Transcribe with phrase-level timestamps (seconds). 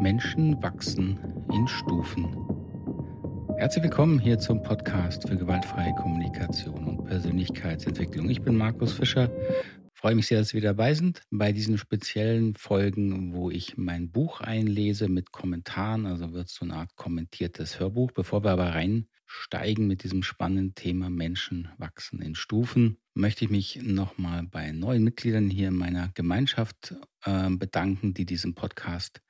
[0.00, 1.18] Menschen wachsen
[1.52, 2.36] in Stufen.
[3.58, 8.30] Herzlich willkommen hier zum Podcast für gewaltfreie Kommunikation und Persönlichkeitsentwicklung.
[8.30, 9.28] Ich bin Markus Fischer.
[9.94, 14.12] Freue mich sehr, dass Sie wieder dabei sind bei diesen speziellen Folgen, wo ich mein
[14.12, 16.06] Buch einlese mit Kommentaren.
[16.06, 18.12] Also wird es so eine Art kommentiertes Hörbuch.
[18.12, 23.80] Bevor wir aber reinsteigen mit diesem spannenden Thema Menschen wachsen in Stufen, möchte ich mich
[23.82, 26.94] nochmal bei neuen Mitgliedern hier in meiner Gemeinschaft
[27.24, 29.20] äh, bedanken, die diesen Podcast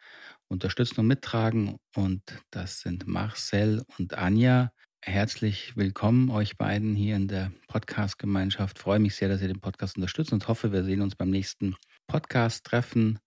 [0.48, 1.76] unterstützen und mittragen.
[1.94, 4.72] Und das sind Marcel und Anja.
[5.00, 8.78] Herzlich willkommen euch beiden hier in der Podcast-Gemeinschaft.
[8.78, 11.76] Freue mich sehr, dass ihr den Podcast unterstützt und hoffe, wir sehen uns beim nächsten
[12.08, 13.18] Podcast-Treffen.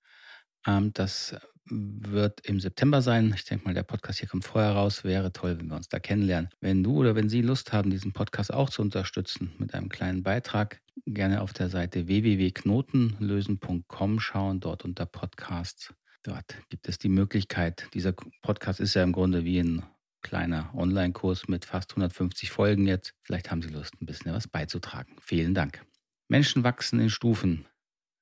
[0.67, 3.33] Ähm, das wird im September sein.
[3.35, 5.03] Ich denke mal, der Podcast hier kommt vorher raus.
[5.03, 6.49] Wäre toll, wenn wir uns da kennenlernen.
[6.59, 10.23] Wenn du oder wenn Sie Lust haben, diesen Podcast auch zu unterstützen mit einem kleinen
[10.23, 17.87] Beitrag, gerne auf der Seite www.knotenlösen.com schauen, dort unter Podcasts Dort gibt es die Möglichkeit,
[17.93, 19.83] dieser Podcast ist ja im Grunde wie ein
[20.21, 23.15] kleiner Online-Kurs mit fast 150 Folgen jetzt.
[23.23, 25.15] Vielleicht haben Sie Lust, ein bisschen was beizutragen.
[25.19, 25.83] Vielen Dank.
[26.29, 27.65] Menschen wachsen in Stufen.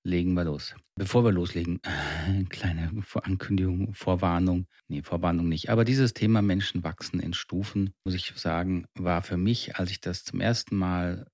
[0.06, 0.75] Legen wir los.
[0.95, 4.67] Bevor wir loslegen, eine kleine Ankündigung, Vorwarnung.
[4.88, 5.69] Nee, Vorwarnung nicht.
[5.69, 10.00] Aber dieses Thema Menschen wachsen in Stufen, muss ich sagen, war für mich, als ich
[10.00, 11.28] das zum ersten Mal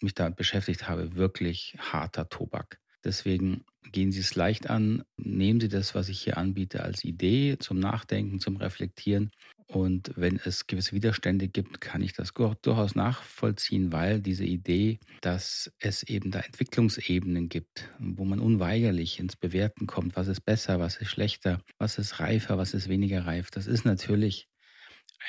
[0.00, 2.78] mich damit beschäftigt habe, wirklich harter Tobak.
[3.04, 7.56] Deswegen gehen Sie es leicht an, nehmen Sie das, was ich hier anbiete, als Idee
[7.58, 9.30] zum Nachdenken, zum Reflektieren.
[9.66, 15.72] Und wenn es gewisse Widerstände gibt, kann ich das durchaus nachvollziehen, weil diese Idee, dass
[15.78, 20.96] es eben da Entwicklungsebenen gibt, wo man unweigerlich ins Bewerten kommt, was ist besser, was
[20.96, 24.48] ist schlechter, was ist reifer, was ist weniger reif, das ist natürlich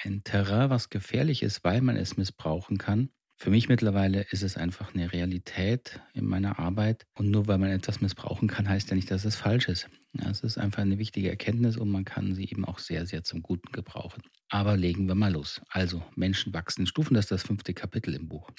[0.04, 3.10] ein Terrain, was gefährlich ist, weil man es missbrauchen kann.
[3.36, 7.06] Für mich mittlerweile ist es einfach eine Realität in meiner Arbeit.
[7.18, 9.90] Und nur weil man etwas missbrauchen kann, heißt ja nicht, dass es falsch ist.
[10.30, 13.42] Es ist einfach eine wichtige Erkenntnis und man kann sie eben auch sehr, sehr zum
[13.42, 14.24] Guten gebrauchen.
[14.50, 15.62] Aber legen wir mal los.
[15.70, 18.50] Also, Menschen wachsen in Stufen, das ist das fünfte Kapitel im Buch.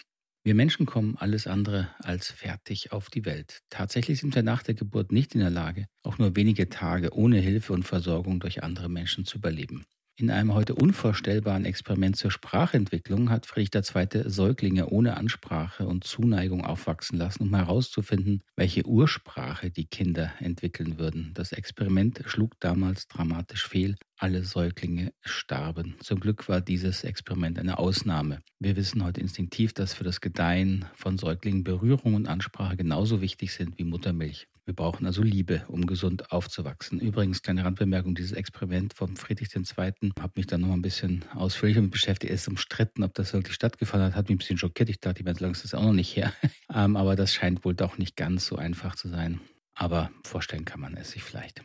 [0.43, 3.61] Wir Menschen kommen alles andere als fertig auf die Welt.
[3.71, 7.39] Tatsächlich sind wir nach der Geburt nicht in der Lage, auch nur wenige Tage ohne
[7.39, 9.87] Hilfe und Versorgung durch andere Menschen zu überleben.
[10.17, 14.31] In einem heute unvorstellbaren Experiment zur Sprachentwicklung hat Friedrich II.
[14.31, 21.33] Säuglinge ohne Ansprache und Zuneigung aufwachsen lassen, um herauszufinden, welche Ursprache die Kinder entwickeln würden.
[21.35, 23.97] Das Experiment schlug damals dramatisch fehl.
[24.17, 25.97] Alle Säuglinge starben.
[26.01, 28.43] Zum Glück war dieses Experiment eine Ausnahme.
[28.61, 33.53] Wir wissen heute instinktiv, dass für das Gedeihen von Säuglingen Berührung und Ansprache genauso wichtig
[33.53, 34.47] sind wie Muttermilch.
[34.67, 36.99] Wir brauchen also Liebe, um gesund aufzuwachsen.
[37.01, 40.13] Übrigens, kleine Randbemerkung, dieses Experiment vom Friedrich II.
[40.19, 42.33] habe mich dann noch ein bisschen ausführlicher mit beschäftigt.
[42.33, 44.15] Es ist umstritten, ob das wirklich stattgefunden hat.
[44.15, 44.89] Hat mich ein bisschen schockiert.
[44.89, 46.33] Ich dachte, die so lange ist das auch noch nicht her.
[46.75, 49.41] Ähm, aber das scheint wohl doch nicht ganz so einfach zu sein.
[49.75, 51.63] Aber vorstellen kann man es sich vielleicht.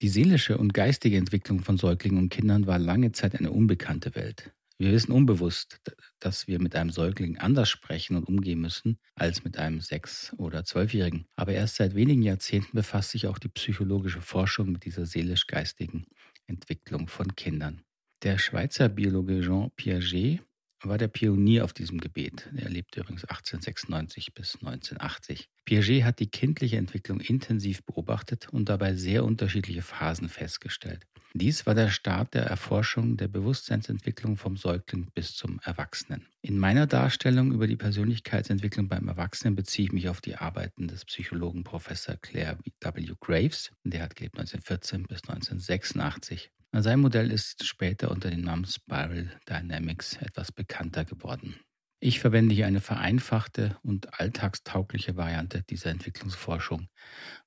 [0.00, 4.52] Die seelische und geistige Entwicklung von Säuglingen und Kindern war lange Zeit eine unbekannte Welt.
[4.78, 5.80] Wir wissen unbewusst,
[6.20, 10.64] dass wir mit einem Säugling anders sprechen und umgehen müssen als mit einem Sechs- oder
[10.64, 11.26] Zwölfjährigen.
[11.34, 16.06] Aber erst seit wenigen Jahrzehnten befasst sich auch die psychologische Forschung mit dieser seelisch-geistigen
[16.46, 17.82] Entwicklung von Kindern.
[18.22, 20.42] Der Schweizer Biologe Jean Piaget
[20.82, 22.48] war der Pionier auf diesem Gebiet.
[22.56, 25.48] Er lebte übrigens 1896 bis 1980.
[25.64, 31.06] Piaget hat die kindliche Entwicklung intensiv beobachtet und dabei sehr unterschiedliche Phasen festgestellt.
[31.34, 36.26] Dies war der Start der Erforschung der Bewusstseinsentwicklung vom Säugling bis zum Erwachsenen.
[36.40, 41.04] In meiner Darstellung über die Persönlichkeitsentwicklung beim Erwachsenen beziehe ich mich auf die Arbeiten des
[41.04, 43.12] Psychologen Professor Claire W.
[43.20, 43.70] Graves.
[43.84, 46.50] Der hat gelebt 1914 bis 1986.
[46.72, 51.56] Sein Modell ist später unter dem Namen Spiral Dynamics etwas bekannter geworden.
[52.00, 56.86] Ich verwende hier eine vereinfachte und alltagstaugliche Variante dieser Entwicklungsforschung.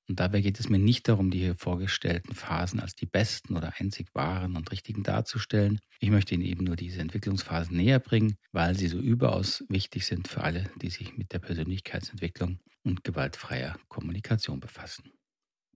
[0.10, 3.74] Und dabei geht es mir nicht darum, die hier vorgestellten Phasen als die besten oder
[3.80, 5.80] einzig wahren und richtigen darzustellen.
[6.00, 10.28] Ich möchte Ihnen eben nur diese Entwicklungsphasen näher bringen, weil sie so überaus wichtig sind
[10.28, 15.14] für alle, die sich mit der Persönlichkeitsentwicklung und gewaltfreier Kommunikation befassen.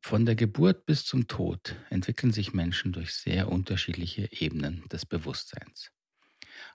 [0.08, 5.90] Von der Geburt bis zum Tod entwickeln sich Menschen durch sehr unterschiedliche Ebenen des Bewusstseins.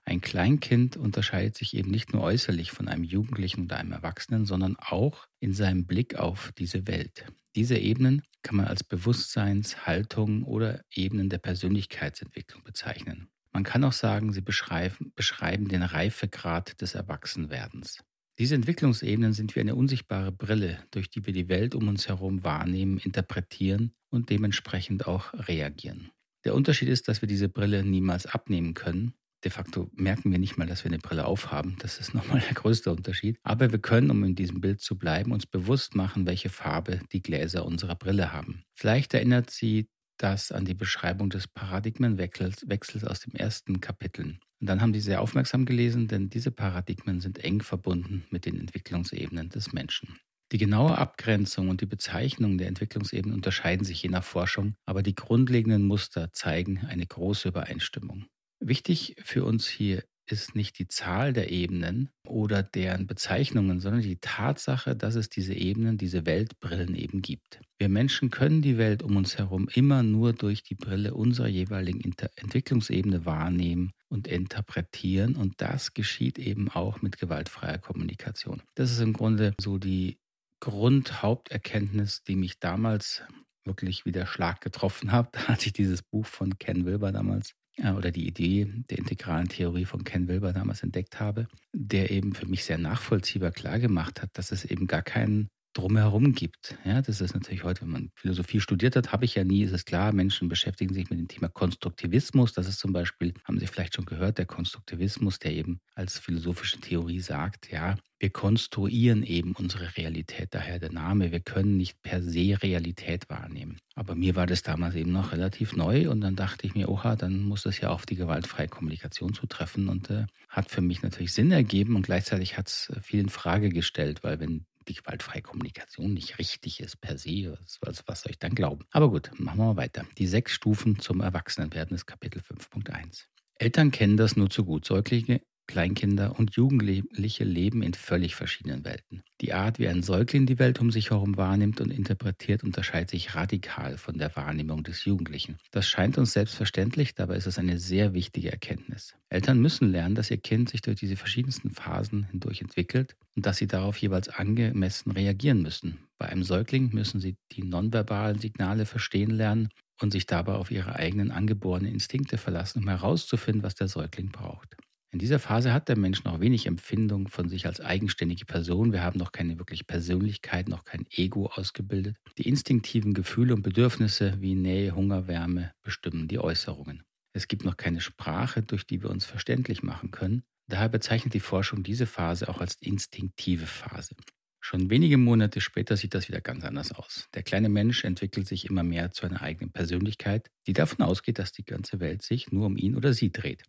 [0.03, 4.75] Ein Kleinkind unterscheidet sich eben nicht nur äußerlich von einem Jugendlichen oder einem Erwachsenen, sondern
[4.77, 7.25] auch in seinem Blick auf diese Welt.
[7.55, 13.29] Diese Ebenen kann man als Bewusstseins-, Haltung oder Ebenen der Persönlichkeitsentwicklung bezeichnen.
[13.53, 18.03] Man kann auch sagen, sie beschreiben, beschreiben den Reifegrad des Erwachsenwerdens.
[18.41, 22.43] Diese Entwicklungsebenen sind wie eine unsichtbare Brille, durch die wir die Welt um uns herum
[22.43, 26.09] wahrnehmen, interpretieren und dementsprechend auch reagieren.
[26.43, 29.13] Der Unterschied ist, dass wir diese Brille niemals abnehmen können.
[29.43, 31.75] De facto merken wir nicht mal, dass wir eine Brille aufhaben.
[31.81, 33.37] Das ist nochmal der größte Unterschied.
[33.43, 37.21] Aber wir können, um in diesem Bild zu bleiben, uns bewusst machen, welche Farbe die
[37.21, 38.63] Gläser unserer Brille haben.
[38.73, 44.39] Vielleicht erinnert Sie das an die Beschreibung des Paradigmenwechsels Wechsels aus dem ersten Kapitel.
[44.61, 48.59] Und dann haben die sehr aufmerksam gelesen, denn diese Paradigmen sind eng verbunden mit den
[48.59, 50.19] Entwicklungsebenen des Menschen.
[50.51, 55.15] Die genaue Abgrenzung und die Bezeichnung der Entwicklungsebenen unterscheiden sich je nach Forschung, aber die
[55.15, 58.27] grundlegenden Muster zeigen eine große Übereinstimmung.
[58.59, 64.19] Wichtig für uns hier ist nicht die Zahl der Ebenen oder deren Bezeichnungen, sondern die
[64.19, 67.61] Tatsache, dass es diese Ebenen, diese Weltbrillen eben gibt.
[67.77, 72.01] Wir Menschen können die Welt um uns herum immer nur durch die Brille unserer jeweiligen
[72.01, 78.61] Inter Entwicklungsebene wahrnehmen und interpretieren und das geschieht eben auch mit gewaltfreier Kommunikation.
[78.75, 80.17] Das ist im Grunde so die
[80.59, 83.23] Grundhaupterkenntnis, die mich damals
[83.65, 88.27] wirklich wieder Schlag getroffen hat, als ich dieses Buch von Ken Wilber damals oder die
[88.27, 92.77] Idee der integralen Theorie von Ken Wilber damals entdeckt habe, der eben für mich sehr
[92.77, 96.77] nachvollziehbar klar gemacht hat, dass es eben gar keinen drumherum gibt.
[96.85, 99.73] Ja, das ist natürlich heute, wenn man Philosophie studiert hat, habe ich ja nie, ist
[99.73, 102.53] es klar, Menschen beschäftigen sich mit dem Thema Konstruktivismus.
[102.53, 106.79] Das ist zum Beispiel, haben Sie vielleicht schon gehört, der Konstruktivismus, der eben als philosophische
[106.79, 111.31] Theorie sagt, ja, wir konstruieren eben unsere Realität, daher der Name.
[111.31, 113.79] Wir können nicht per se Realität wahrnehmen.
[113.95, 117.15] Aber mir war das damals eben noch relativ neu und dann dachte ich mir, oha,
[117.15, 121.33] dann muss das ja auf die gewaltfreie Kommunikation zutreffen und äh, hat für mich natürlich
[121.33, 126.13] Sinn ergeben und gleichzeitig hat es viel in Frage gestellt, weil wenn die gewaltfreie Kommunikation
[126.13, 127.57] nicht richtig ist per se.
[127.81, 128.85] Was, was soll ich dann glauben?
[128.91, 130.05] Aber gut, machen wir mal weiter.
[130.17, 133.25] Die sechs Stufen zum Erwachsenenwerden ist Kapitel 5.1.
[133.55, 134.85] Eltern kennen das nur zu gut.
[134.85, 135.41] Säuglinge
[135.71, 139.23] Kleinkinder und Jugendliche leben in völlig verschiedenen Welten.
[139.41, 143.33] Die Art, wie ein Säugling die Welt um sich herum wahrnimmt und interpretiert, unterscheidet sich
[143.33, 145.57] radikal von der Wahrnehmung des Jugendlichen.
[145.71, 149.15] Das scheint uns selbstverständlich, dabei ist es eine sehr wichtige Erkenntnis.
[149.29, 153.57] Eltern müssen lernen, dass ihr Kind sich durch diese verschiedensten Phasen hindurch entwickelt und dass
[153.57, 155.97] sie darauf jeweils angemessen reagieren müssen.
[156.19, 159.69] Bei einem Säugling müssen sie die nonverbalen Signale verstehen lernen
[160.03, 164.77] und sich dabei auf ihre eigenen angeborenen Instinkte verlassen, um herauszufinden, was der Säugling braucht.
[165.13, 168.93] In dieser Phase hat der Mensch noch wenig Empfindung von sich als eigenständige Person.
[168.93, 172.15] Wir haben noch keine wirkliche Persönlichkeit, noch kein Ego ausgebildet.
[172.37, 177.03] Die instinktiven Gefühle und Bedürfnisse wie Nähe, Hunger, Wärme bestimmen die Äußerungen.
[177.33, 180.43] Es gibt noch keine Sprache, durch die wir uns verständlich machen können.
[180.69, 184.15] Daher bezeichnet die Forschung diese Phase auch als instinktive Phase.
[184.61, 187.27] Schon wenige Monate später sieht das wieder ganz anders aus.
[187.33, 191.51] Der kleine Mensch entwickelt sich immer mehr zu einer eigenen Persönlichkeit, die davon ausgeht, dass
[191.51, 193.63] die ganze Welt sich nur um ihn oder sie dreht.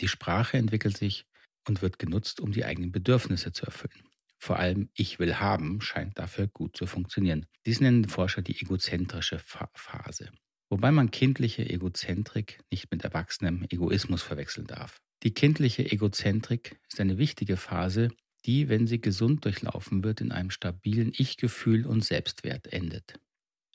[0.00, 1.26] Die Sprache entwickelt sich
[1.66, 4.02] und wird genutzt, um die eigenen Bedürfnisse zu erfüllen.
[4.38, 7.46] Vor allem Ich will haben scheint dafür gut zu funktionieren.
[7.66, 10.30] Dies nennen Forscher die egozentrische Phase.
[10.70, 15.00] Wobei man kindliche Egozentrik nicht mit erwachsenem Egoismus verwechseln darf.
[15.22, 18.10] Die kindliche Egozentrik ist eine wichtige Phase,
[18.46, 23.18] die, wenn sie gesund durchlaufen wird, in einem stabilen Ich-Gefühl und Selbstwert endet.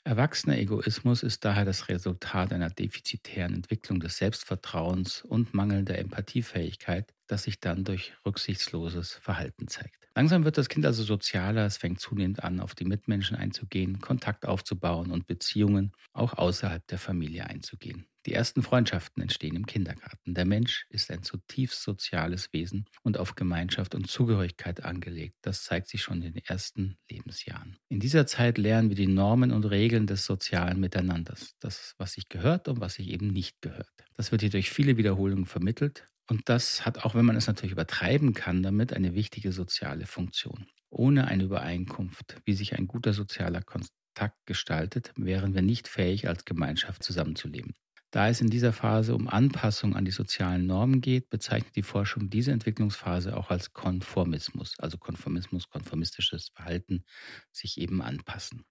[0.06, 7.44] Erwachsener Egoismus ist daher das Resultat einer defizitären Entwicklung des Selbstvertrauens und mangelnder Empathiefähigkeit, das
[7.44, 10.08] sich dann durch rücksichtsloses Verhalten zeigt.
[10.14, 14.46] Langsam wird das Kind also sozialer, es fängt zunehmend an, auf die Mitmenschen einzugehen, Kontakt
[14.46, 18.06] aufzubauen und Beziehungen auch außerhalb der Familie einzugehen.
[18.26, 20.32] Die ersten Freundschaften entstehen im Kindergarten.
[20.32, 25.36] Der Mensch ist ein zutiefst soziales Wesen und auf Gemeinschaft und Zugehörigkeit angelegt.
[25.42, 27.76] Das zeigt sich schon in den ersten Lebensjahren.
[27.90, 31.56] In dieser Zeit lernen wir die Normen und Regeln des sozialen Miteinanders.
[31.60, 33.92] Das, was sich gehört und was sich eben nicht gehört.
[34.14, 36.08] Das wird hier durch viele Wiederholungen vermittelt.
[36.28, 40.66] Und das hat, auch wenn man es natürlich übertreiben kann, damit eine wichtige soziale Funktion.
[40.90, 46.44] Ohne eine Übereinkunft, wie sich ein guter sozialer Kontakt gestaltet, wären wir nicht fähig, als
[46.44, 47.74] Gemeinschaft zusammenzuleben.
[48.14, 52.30] Da es in dieser Phase um Anpassung an die sozialen Normen geht, bezeichnet die Forschung
[52.30, 57.04] diese Entwicklungsphase auch als Konformismus, also Konformismus, konformistisches Verhalten,
[57.50, 58.62] sich eben anpassen.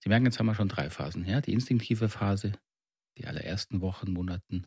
[0.00, 1.24] Sie merken, jetzt haben wir schon drei Phasen.
[1.24, 1.40] Ja?
[1.40, 2.52] Die instinktive Phase,
[3.16, 4.66] die allerersten Wochen, Monaten,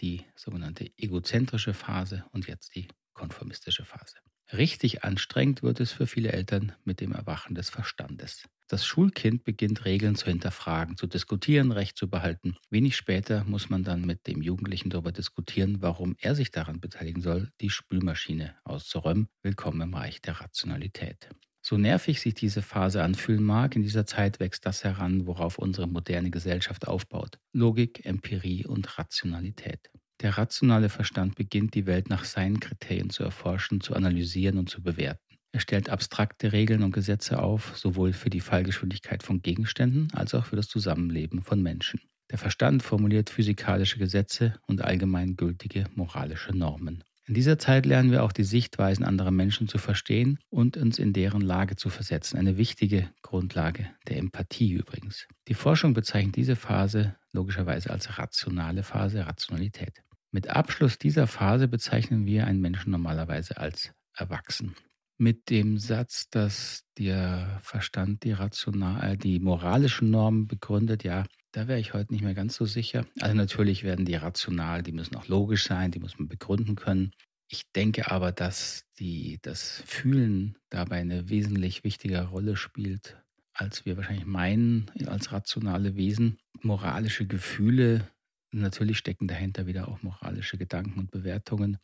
[0.00, 4.16] die sogenannte egozentrische Phase und jetzt die konformistische Phase.
[4.52, 8.48] Richtig anstrengend wird es für viele Eltern mit dem Erwachen des Verstandes.
[8.68, 12.56] Das Schulkind beginnt Regeln zu hinterfragen, zu diskutieren, Recht zu behalten.
[12.70, 17.22] Wenig später muss man dann mit dem Jugendlichen darüber diskutieren, warum er sich daran beteiligen
[17.22, 19.28] soll, die Spülmaschine auszuräumen.
[19.42, 21.28] Willkommen im Reich der Rationalität.
[21.68, 25.88] So nervig sich diese Phase anfühlen mag, in dieser Zeit wächst das heran, worauf unsere
[25.88, 27.40] moderne Gesellschaft aufbaut.
[27.52, 29.90] Logik, Empirie und Rationalität.
[30.20, 34.80] Der rationale Verstand beginnt, die Welt nach seinen Kriterien zu erforschen, zu analysieren und zu
[34.80, 35.38] bewerten.
[35.50, 40.44] Er stellt abstrakte Regeln und Gesetze auf, sowohl für die Fallgeschwindigkeit von Gegenständen als auch
[40.44, 42.00] für das Zusammenleben von Menschen.
[42.30, 47.02] Der Verstand formuliert physikalische Gesetze und allgemeingültige moralische Normen.
[47.28, 51.12] In dieser Zeit lernen wir auch die Sichtweisen anderer Menschen zu verstehen und uns in
[51.12, 52.38] deren Lage zu versetzen.
[52.38, 55.26] Eine wichtige Grundlage der Empathie übrigens.
[55.48, 60.04] Die Forschung bezeichnet diese Phase logischerweise als rationale Phase, Rationalität.
[60.30, 64.76] Mit Abschluss dieser Phase bezeichnen wir einen Menschen normalerweise als erwachsen.
[65.18, 71.68] Mit dem Satz, dass der Verstand die rational, äh, die moralischen Normen begründet, ja, da
[71.68, 73.06] wäre ich heute nicht mehr ganz so sicher.
[73.20, 77.12] Also natürlich werden die rational, die müssen auch logisch sein, die muss man begründen können.
[77.48, 83.16] Ich denke aber, dass die, das Fühlen dabei eine wesentlich wichtigere Rolle spielt,
[83.54, 86.38] als wir wahrscheinlich meinen als rationale Wesen.
[86.62, 88.08] Moralische Gefühle,
[88.52, 91.78] natürlich stecken dahinter wieder auch moralische Gedanken und Bewertungen.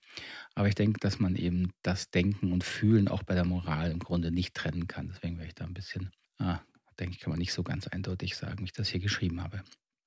[0.54, 3.98] Aber ich denke, dass man eben das Denken und Fühlen auch bei der Moral im
[3.98, 5.08] Grunde nicht trennen kann.
[5.08, 6.10] Deswegen wäre ich da ein bisschen
[6.42, 6.60] ah,
[6.98, 9.62] denke ich, kann man nicht so ganz eindeutig sagen, wie ich das hier geschrieben habe.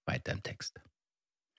[0.06, 0.82] Weiter im Text.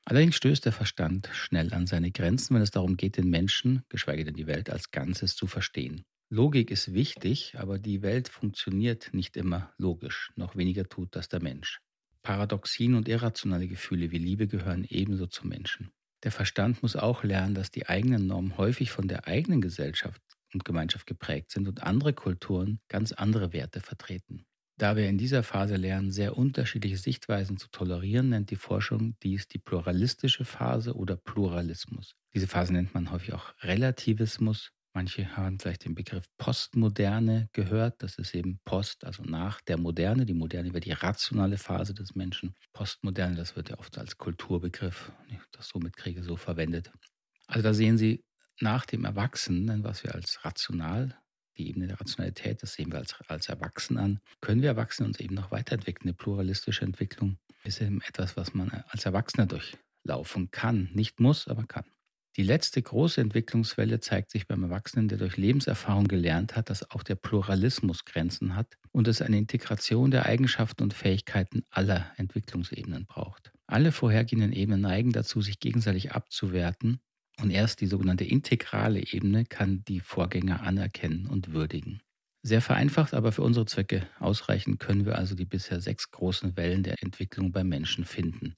[0.05, 4.25] Allerdings stößt der Verstand schnell an seine Grenzen, wenn es darum geht, den Menschen, geschweige
[4.25, 6.05] denn die Welt als Ganzes zu verstehen.
[6.29, 11.43] Logik ist wichtig, aber die Welt funktioniert nicht immer logisch, noch weniger tut das der
[11.43, 11.81] Mensch.
[12.26, 15.92] Paradoxien und irrationale Gefühle wie Liebe gehören ebenso zum Menschen.
[16.25, 20.21] Der Verstand muss auch lernen, dass die eigenen Normen häufig von der eigenen Gesellschaft
[20.52, 24.45] und Gemeinschaft geprägt sind und andere Kulturen ganz andere Werte vertreten.
[24.76, 29.47] Da wir in dieser Phase lernen, sehr unterschiedliche Sichtweisen zu tolerieren, nennt die Forschung dies
[29.47, 32.16] die pluralistische Phase oder Pluralismus.
[32.35, 34.73] Diese Phase nennt man häufig auch Relativismus.
[34.97, 38.03] Manche haben vielleicht den Begriff Postmoderne gehört.
[38.03, 40.25] Das ist eben Post, also nach der Moderne.
[40.25, 42.55] Die Moderne wird die rationale Phase des Menschen.
[42.73, 46.91] Postmoderne, das wird ja oft als Kulturbegriff, wenn ich das so mitkriege, so verwendet.
[47.47, 48.25] Also da sehen Sie
[48.59, 51.15] nach dem Erwachsenen, was wir als rational
[51.59, 55.21] die Ebene der Rationalität, das sehen wir als, als Erwachsene an, können wir Erwachsene uns
[55.21, 56.09] eben noch weiterentwickeln.
[56.09, 60.88] Eine pluralistische Entwicklung ist eben etwas, was man als Erwachsener durchlaufen kann.
[60.95, 61.85] Nicht muss, aber kann.
[62.37, 67.02] Die letzte große Entwicklungswelle zeigt sich beim Erwachsenen, der durch Lebenserfahrung gelernt hat, dass auch
[67.02, 73.52] der Pluralismus Grenzen hat und es eine Integration der Eigenschaften und Fähigkeiten aller Entwicklungsebenen braucht.
[73.66, 77.00] Alle vorhergehenden Ebenen neigen dazu, sich gegenseitig abzuwerten
[77.40, 82.02] und erst die sogenannte integrale Ebene kann die Vorgänger anerkennen und würdigen.
[82.43, 86.83] Sehr vereinfacht, aber für unsere Zwecke ausreichend können wir also die bisher sechs großen Wellen
[86.83, 88.57] der Entwicklung beim Menschen finden.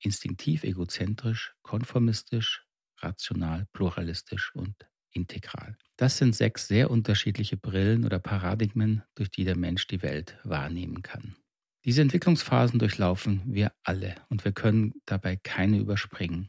[0.00, 2.63] Instinktiv, egozentrisch, konformistisch,
[2.98, 4.74] rational, pluralistisch und
[5.12, 5.76] integral.
[5.96, 11.02] Das sind sechs sehr unterschiedliche Brillen oder Paradigmen, durch die der Mensch die Welt wahrnehmen
[11.02, 11.36] kann.
[11.84, 16.48] Diese Entwicklungsphasen durchlaufen wir alle und wir können dabei keine überspringen.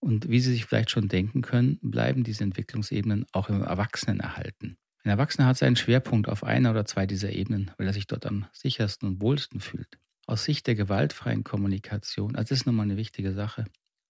[0.00, 4.76] Und wie Sie sich vielleicht schon denken können, bleiben diese Entwicklungsebenen auch im Erwachsenen erhalten.
[5.04, 8.26] Ein Erwachsener hat seinen Schwerpunkt auf einer oder zwei dieser Ebenen, weil er sich dort
[8.26, 9.98] am sichersten und wohlsten fühlt.
[10.26, 13.64] Aus Sicht der gewaltfreien Kommunikation, also das ist nochmal eine wichtige Sache,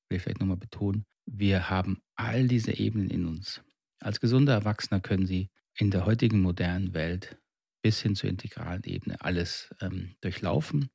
[0.09, 3.63] will ich vielleicht nochmal betonen, wir haben all diese Ebenen in uns.
[4.01, 7.37] Als gesunder Erwachsener können Sie in der heutigen modernen Welt
[7.83, 10.89] bis hin zur integralen Ebene alles ähm, durchlaufen.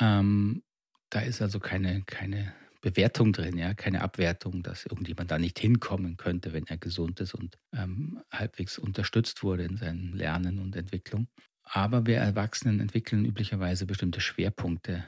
[0.00, 0.62] Ähm,
[1.10, 6.16] da ist also keine, keine Bewertung drin, ja, keine Abwertung, dass irgendjemand da nicht hinkommen
[6.16, 11.28] könnte, wenn er gesund ist und ähm, halbwegs unterstützt wurde in seinem Lernen und Entwicklung.
[11.62, 15.04] Aber wir Erwachsenen entwickeln üblicherweise bestimmte Schwerpunkte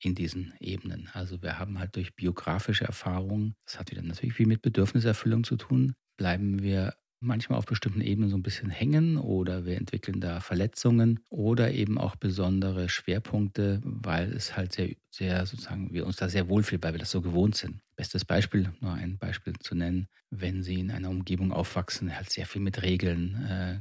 [0.00, 1.08] in diesen Ebenen.
[1.12, 5.56] Also wir haben halt durch biografische Erfahrungen, das hat wieder natürlich viel mit Bedürfniserfüllung zu
[5.56, 10.40] tun, bleiben wir manchmal auf bestimmten Ebenen so ein bisschen hängen oder wir entwickeln da
[10.40, 16.28] Verletzungen oder eben auch besondere Schwerpunkte, weil es halt sehr, sehr sozusagen, wir uns da
[16.28, 17.80] sehr wohlfühlen, weil wir das so gewohnt sind.
[17.98, 22.46] Bestes Beispiel, nur ein Beispiel zu nennen, wenn Sie in einer Umgebung aufwachsen, halt sehr
[22.46, 23.80] viel mit Regeln äh,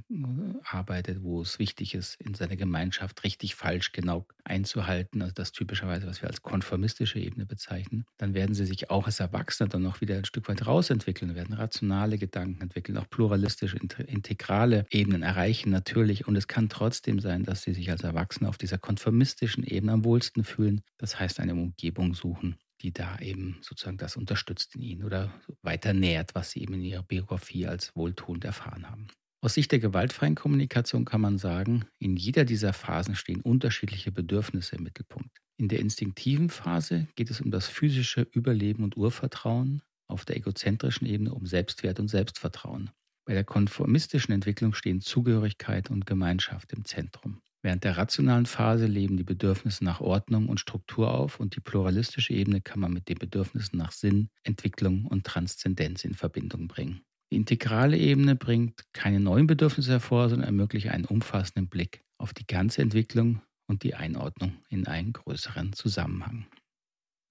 [0.64, 6.08] arbeitet, wo es wichtig ist, in seiner Gemeinschaft richtig, falsch, genau einzuhalten, also das typischerweise,
[6.08, 10.02] was wir als konformistische Ebene bezeichnen, dann werden Sie sich auch als Erwachsener dann noch
[10.02, 16.28] wieder ein Stück weit rausentwickeln, werden rationale Gedanken entwickeln, auch pluralistische, integrale Ebenen erreichen natürlich.
[16.28, 20.04] Und es kann trotzdem sein, dass Sie sich als Erwachsener auf dieser konformistischen Ebene am
[20.04, 20.82] wohlsten fühlen.
[20.98, 25.94] Das heißt, eine Umgebung suchen, die da eben sozusagen das unterstützt in ihnen oder weiter
[25.94, 29.08] nährt, was sie eben in ihrer Biografie als wohltuend erfahren haben.
[29.42, 34.76] Aus Sicht der gewaltfreien Kommunikation kann man sagen, in jeder dieser Phasen stehen unterschiedliche Bedürfnisse
[34.76, 35.38] im Mittelpunkt.
[35.58, 41.06] In der instinktiven Phase geht es um das physische Überleben und Urvertrauen, auf der egozentrischen
[41.08, 42.92] Ebene um Selbstwert und Selbstvertrauen.
[43.26, 47.42] Bei der konformistischen Entwicklung stehen Zugehörigkeit und Gemeinschaft im Zentrum.
[47.68, 52.32] Während der rationalen Phase leben die Bedürfnisse nach Ordnung und Struktur auf und die pluralistische
[52.32, 57.02] Ebene kann man mit den Bedürfnissen nach Sinn, Entwicklung und Transzendenz in Verbindung bringen.
[57.30, 62.48] Die integrale Ebene bringt keine neuen Bedürfnisse hervor, sondern ermöglicht einen umfassenden Blick auf die
[62.48, 66.48] ganze Entwicklung und die Einordnung in einen größeren Zusammenhang.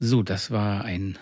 [0.01, 1.17] So, das war ein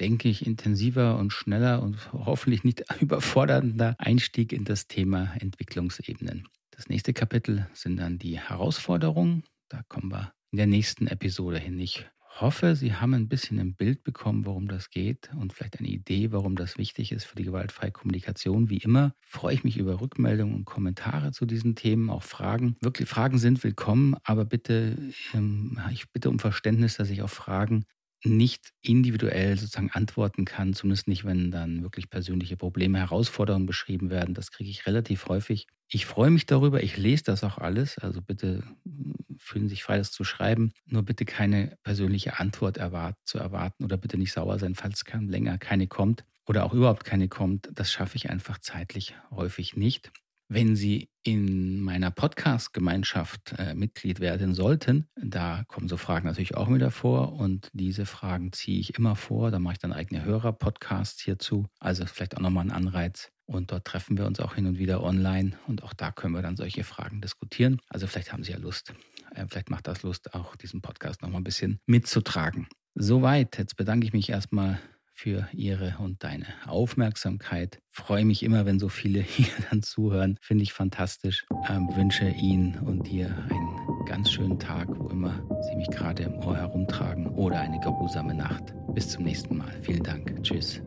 [0.00, 6.46] denke ich, intensiver und schneller und hoffentlich nicht überfordernder Einstieg in das Thema Entwicklungsebenen.
[6.80, 9.44] Das nächste Kapitel sind dann die Herausforderungen.
[9.68, 11.78] Da kommen wir in der nächsten Episode hin.
[11.78, 12.06] Ich
[12.40, 16.32] hoffe, Sie haben ein bisschen ein Bild bekommen, worum das geht und vielleicht eine Idee,
[16.32, 18.70] warum das wichtig ist für die gewaltfreie Kommunikation.
[18.70, 22.76] Wie immer freue ich mich über Rückmeldungen und Kommentare zu diesen Themen, auch Fragen.
[22.80, 24.96] Wirklich Fragen sind willkommen, aber bitte,
[25.34, 27.84] ähm, ich bitte um Verständnis, dass ich auf Fragen
[28.24, 34.34] nicht individuell sozusagen antworten kann, zumindest nicht, wenn dann wirklich persönliche Probleme, Herausforderungen beschrieben werden.
[34.34, 35.66] Das kriege ich relativ häufig.
[35.88, 39.82] Ich freue mich darüber, ich lese das auch alles, also bitte hm, fühlen Sie sich
[39.82, 40.72] frei, das zu schreiben.
[40.86, 45.58] Nur bitte keine persönliche Antwort erwart zu erwarten oder bitte nicht sauer sein, falls länger
[45.58, 47.68] keine kommt oder auch überhaupt keine kommt.
[47.72, 50.12] Das schaffe ich einfach zeitlich häufig nicht.
[50.52, 56.68] Wenn Sie in meiner Podcast-Gemeinschaft äh, Mitglied werden sollten, da kommen so Fragen natürlich auch
[56.74, 59.52] wieder vor und diese Fragen ziehe ich immer vor.
[59.52, 61.68] Da mache ich dann eigene Hörer-Podcasts hierzu.
[61.78, 63.30] Also vielleicht auch nochmal ein Anreiz.
[63.46, 66.42] Und dort treffen wir uns auch hin und wieder online und auch da können wir
[66.42, 67.80] dann solche Fragen diskutieren.
[67.88, 68.92] Also vielleicht haben Sie ja Lust,
[69.36, 72.66] äh, vielleicht macht das Lust, auch diesen Podcast nochmal ein bisschen mitzutragen.
[72.96, 73.56] Soweit.
[73.56, 74.80] Jetzt bedanke ich mich erstmal
[75.20, 77.82] für Ihre und deine Aufmerksamkeit.
[77.90, 80.38] Freue mich immer, wenn so viele hier dann zuhören.
[80.40, 81.44] Finde ich fantastisch.
[81.68, 86.34] Ähm, wünsche Ihnen und dir einen ganz schönen Tag, wo immer Sie mich gerade im
[86.38, 88.74] Ohr herumtragen oder eine geruhsame Nacht.
[88.94, 89.72] Bis zum nächsten Mal.
[89.82, 90.42] Vielen Dank.
[90.42, 90.80] Tschüss.